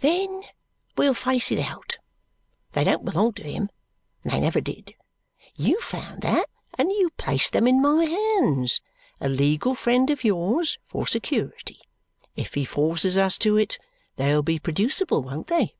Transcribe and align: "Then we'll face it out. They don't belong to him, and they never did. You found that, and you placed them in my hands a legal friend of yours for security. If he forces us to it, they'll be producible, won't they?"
"Then 0.00 0.42
we'll 0.98 1.14
face 1.14 1.50
it 1.50 1.58
out. 1.58 1.96
They 2.72 2.84
don't 2.84 3.06
belong 3.06 3.32
to 3.32 3.42
him, 3.42 3.70
and 4.22 4.30
they 4.30 4.38
never 4.38 4.60
did. 4.60 4.94
You 5.54 5.80
found 5.80 6.20
that, 6.20 6.50
and 6.76 6.92
you 6.92 7.08
placed 7.16 7.54
them 7.54 7.66
in 7.66 7.80
my 7.80 8.04
hands 8.04 8.82
a 9.18 9.30
legal 9.30 9.74
friend 9.74 10.10
of 10.10 10.24
yours 10.24 10.76
for 10.88 11.06
security. 11.06 11.80
If 12.36 12.52
he 12.52 12.66
forces 12.66 13.16
us 13.16 13.38
to 13.38 13.56
it, 13.56 13.78
they'll 14.16 14.42
be 14.42 14.58
producible, 14.58 15.22
won't 15.22 15.46
they?" 15.46 15.74